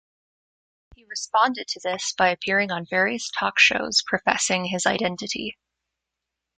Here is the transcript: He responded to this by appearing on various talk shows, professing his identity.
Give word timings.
He 0.95 1.05
responded 1.05 1.67
to 1.67 1.79
this 1.79 2.11
by 2.17 2.29
appearing 2.29 2.71
on 2.71 2.87
various 2.89 3.29
talk 3.37 3.59
shows, 3.59 4.01
professing 4.03 4.65
his 4.65 4.87
identity. 4.87 5.59